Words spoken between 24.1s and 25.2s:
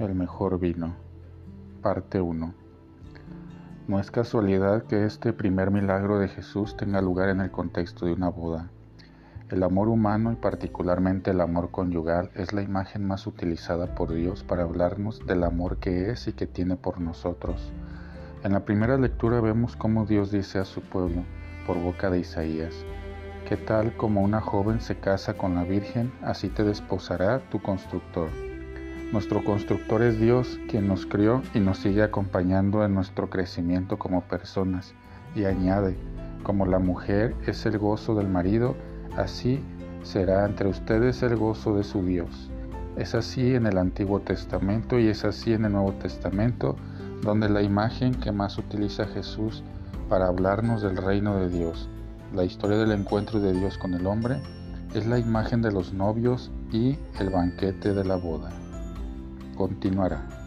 una joven se